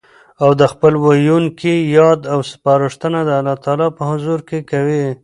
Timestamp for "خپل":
0.71-0.93